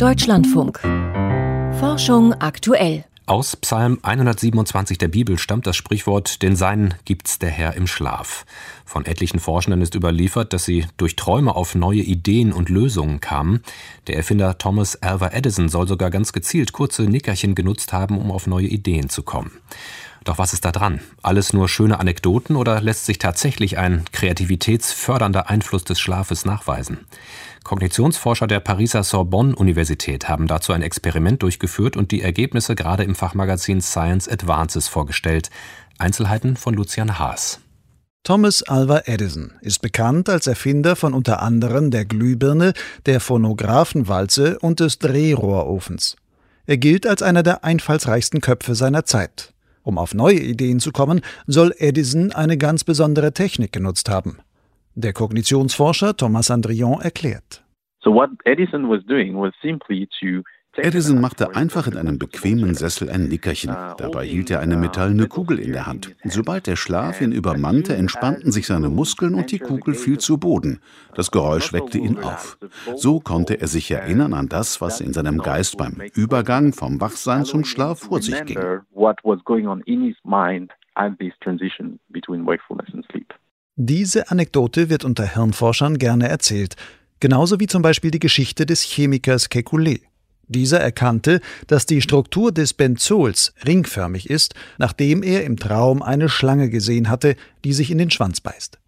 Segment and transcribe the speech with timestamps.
[0.00, 0.80] Deutschlandfunk.
[1.78, 3.04] Forschung aktuell.
[3.26, 8.46] Aus Psalm 127 der Bibel stammt das Sprichwort, den Seinen gibt's der Herr im Schlaf.
[8.86, 13.60] Von etlichen Forschenden ist überliefert, dass sie durch Träume auf neue Ideen und Lösungen kamen.
[14.06, 18.46] Der Erfinder Thomas Alva Edison soll sogar ganz gezielt kurze Nickerchen genutzt haben, um auf
[18.46, 19.52] neue Ideen zu kommen.
[20.24, 21.00] Doch was ist da dran?
[21.22, 27.06] Alles nur schöne Anekdoten oder lässt sich tatsächlich ein kreativitätsfördernder Einfluss des Schlafes nachweisen?
[27.64, 33.80] Kognitionsforscher der Pariser Sorbonne-Universität haben dazu ein Experiment durchgeführt und die Ergebnisse gerade im Fachmagazin
[33.80, 35.50] Science Advances vorgestellt.
[35.98, 37.60] Einzelheiten von Lucian Haas.
[38.22, 42.74] Thomas Alva Edison ist bekannt als Erfinder von unter anderem der Glühbirne,
[43.06, 46.16] der Phonographenwalze und des Drehrohrofens.
[46.66, 49.54] Er gilt als einer der einfallsreichsten Köpfe seiner Zeit.
[49.82, 54.38] Um auf neue Ideen zu kommen, soll Edison eine ganz besondere Technik genutzt haben.
[54.94, 57.64] Der Kognitionsforscher Thomas Andrion erklärt.
[58.02, 60.42] So what Edison was doing was simply to
[60.76, 63.74] Edison machte einfach in einem bequemen Sessel ein Nickerchen.
[63.98, 66.14] Dabei hielt er eine metallene Kugel in der Hand.
[66.24, 70.80] Sobald der Schlaf ihn übermannte, entspannten sich seine Muskeln und die Kugel fiel zu Boden.
[71.14, 72.56] Das Geräusch weckte ihn auf.
[72.94, 77.44] So konnte er sich erinnern an das, was in seinem Geist beim Übergang vom Wachsein
[77.44, 78.60] zum Schlaf vor sich ging.
[83.76, 86.76] Diese Anekdote wird unter Hirnforschern gerne erzählt,
[87.18, 90.09] genauso wie zum Beispiel die Geschichte des Chemikers Kekulé.
[90.50, 96.70] Dieser erkannte, dass die Struktur des Benzols ringförmig ist, nachdem er im Traum eine Schlange
[96.70, 98.78] gesehen hatte, die sich in den Schwanz beißt.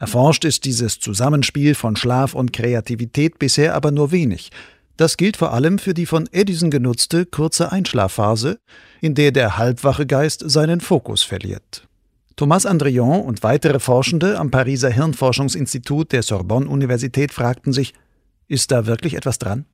[0.00, 4.50] Erforscht ist dieses Zusammenspiel von Schlaf und Kreativität bisher aber nur wenig.
[4.96, 8.58] Das gilt vor allem für die von Edison genutzte kurze Einschlafphase,
[9.00, 11.86] in der der halbwache Geist seinen Fokus verliert.
[12.34, 17.94] Thomas Andrion und weitere Forschende am Pariser Hirnforschungsinstitut der Sorbonne-Universität fragten sich,
[18.48, 19.66] ist da wirklich etwas dran?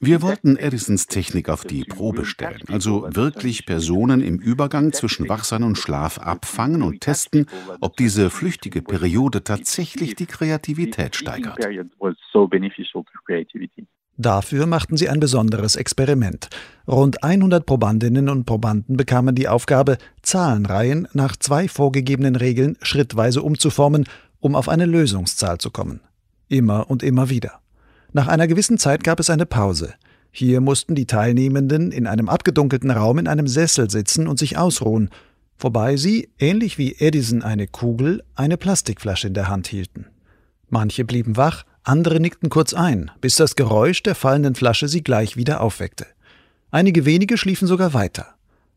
[0.00, 5.64] Wir wollten Edisons Technik auf die Probe stellen, also wirklich Personen im Übergang zwischen Wachsein
[5.64, 7.46] und Schlaf abfangen und testen,
[7.80, 11.58] ob diese flüchtige Periode tatsächlich die Kreativität steigert.
[14.18, 16.50] Dafür machten sie ein besonderes Experiment.
[16.86, 24.04] Rund 100 Probandinnen und Probanden bekamen die Aufgabe, Zahlenreihen nach zwei vorgegebenen Regeln schrittweise umzuformen,
[24.38, 26.00] um auf eine Lösungszahl zu kommen.
[26.48, 27.61] Immer und immer wieder.
[28.14, 29.94] Nach einer gewissen Zeit gab es eine Pause.
[30.30, 35.08] Hier mussten die Teilnehmenden in einem abgedunkelten Raum in einem Sessel sitzen und sich ausruhen,
[35.58, 40.06] wobei sie, ähnlich wie Edison eine Kugel, eine Plastikflasche in der Hand hielten.
[40.68, 45.36] Manche blieben wach, andere nickten kurz ein, bis das Geräusch der fallenden Flasche sie gleich
[45.36, 46.06] wieder aufweckte.
[46.70, 48.34] Einige wenige schliefen sogar weiter.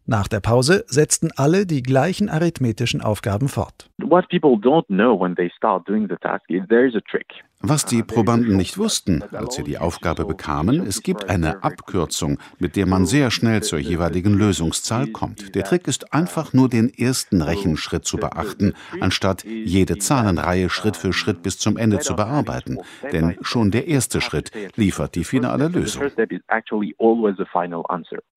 [0.08, 3.90] Nach der Pause setzten alle die gleichen arithmetischen Aufgaben fort.
[3.98, 7.28] What people don't know when they start doing the task is there is a trick.
[7.68, 12.76] Was die Probanden nicht wussten, als sie die Aufgabe bekamen, es gibt eine Abkürzung, mit
[12.76, 15.56] der man sehr schnell zur jeweiligen Lösungszahl kommt.
[15.56, 21.12] Der Trick ist einfach nur den ersten Rechenschritt zu beachten, anstatt jede Zahlenreihe Schritt für
[21.12, 22.78] Schritt bis zum Ende zu bearbeiten.
[23.12, 26.04] Denn schon der erste Schritt liefert die finale Lösung.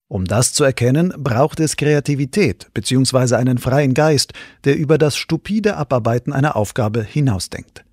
[0.07, 3.35] Um das zu erkennen, braucht es Kreativität bzw.
[3.35, 4.33] einen freien Geist,
[4.65, 7.85] der über das stupide Abarbeiten einer Aufgabe hinausdenkt.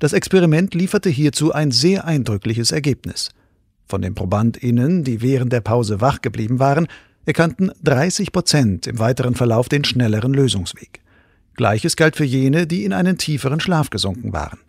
[0.00, 3.28] Das Experiment lieferte hierzu ein sehr eindrückliches Ergebnis.
[3.86, 6.88] Von den ProbandInnen, die während der Pause wach geblieben waren,
[7.26, 11.00] erkannten 30 Prozent im weiteren Verlauf den schnelleren Lösungsweg.
[11.54, 14.60] Gleiches galt für jene, die in einen tieferen Schlaf gesunken waren.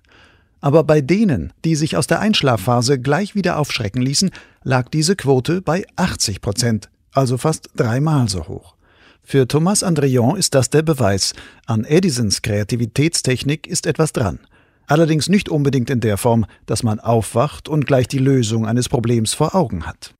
[0.59, 4.31] Aber bei denen, die sich aus der Einschlafphase gleich wieder aufschrecken ließen,
[4.63, 8.75] lag diese Quote bei 80 Prozent, also fast dreimal so hoch.
[9.23, 11.33] Für Thomas Andrion ist das der Beweis,
[11.67, 14.39] an Edisons Kreativitätstechnik ist etwas dran
[14.87, 19.33] allerdings nicht unbedingt in der Form, dass man aufwacht und gleich die Lösung eines Problems
[19.33, 20.13] vor Augen hat.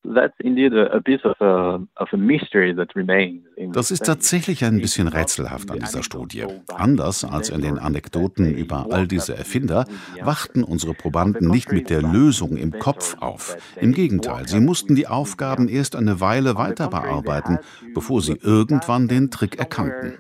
[3.74, 6.46] Das ist tatsächlich ein bisschen rätselhaft an dieser Studie.
[6.74, 9.86] Anders als in den Anekdoten über all diese Erfinder,
[10.22, 13.58] wachten unsere Probanden nicht mit der Lösung im Kopf auf.
[13.80, 17.60] Im Gegenteil, sie mussten die Aufgaben erst eine Weile weiter bearbeiten,
[17.94, 20.18] bevor sie irgendwann den Trick erkannten.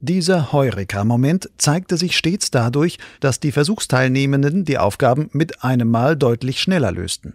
[0.00, 6.60] Dieser Heureka-Moment zeigte sich stets dadurch, dass die Versuchsteilnehmenden die Aufgaben mit einem Mal deutlich
[6.60, 7.34] schneller lösten.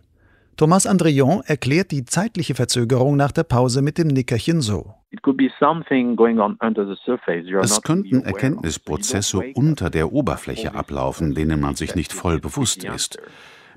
[0.57, 4.93] Thomas Andrion erklärt die zeitliche Verzögerung nach der Pause mit dem Nickerchen so.
[7.61, 13.17] Es könnten Erkenntnisprozesse unter der Oberfläche ablaufen, denen man sich nicht voll bewusst ist.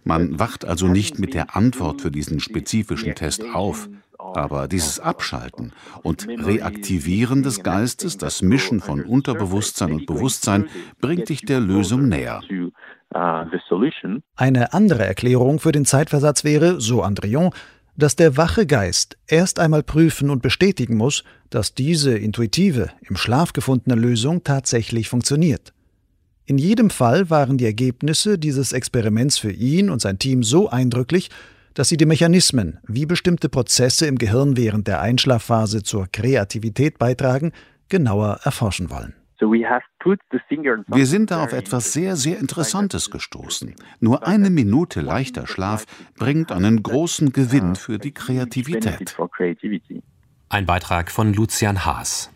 [0.04, 3.88] Man wacht also nicht mit der Antwort für diesen spezifischen Test auf.
[4.34, 5.72] Aber dieses Abschalten
[6.02, 10.68] und Reaktivieren des Geistes, das Mischen von Unterbewusstsein und Bewusstsein,
[11.00, 12.42] bringt dich der Lösung näher.
[14.34, 17.50] Eine andere Erklärung für den Zeitversatz wäre, so Andrion,
[17.96, 23.52] dass der wache Geist erst einmal prüfen und bestätigen muss, dass diese intuitive, im Schlaf
[23.52, 25.72] gefundene Lösung tatsächlich funktioniert.
[26.46, 31.30] In jedem Fall waren die Ergebnisse dieses Experiments für ihn und sein Team so eindrücklich,
[31.74, 37.52] dass sie die Mechanismen, wie bestimmte Prozesse im Gehirn während der Einschlafphase zur Kreativität beitragen,
[37.88, 39.14] genauer erforschen wollen.
[39.40, 43.74] Wir sind da auf etwas sehr, sehr Interessantes gestoßen.
[44.00, 45.84] Nur eine Minute leichter Schlaf
[46.16, 49.16] bringt einen großen Gewinn für die Kreativität.
[50.48, 52.33] Ein Beitrag von Lucian Haas.